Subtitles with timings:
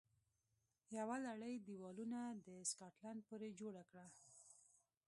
[0.97, 4.07] یوه لړۍ دېوالونه د سکاټلند پورې جوړه کړه